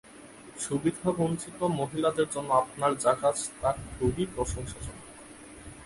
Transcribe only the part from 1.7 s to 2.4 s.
মহিলাদের